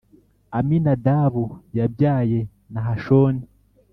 [0.57, 1.45] Aminadabu
[1.77, 2.39] yabyaye
[2.71, 3.43] Nahashoni,